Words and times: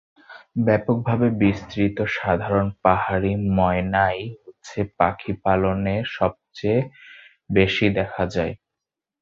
ব্যাপকভাবে 0.65 1.27
বিস্তৃত 1.41 1.97
সাধারণ 2.17 2.67
পাহাড়ি 2.83 3.33
ময়নাই 3.57 4.19
হচ্ছে 4.43 4.79
পাখিপালনে 4.97 5.95
সবচেয়ে 6.15 6.79
বেশি 7.49 7.85
দেখা 7.97 8.23
যায়। 8.35 8.53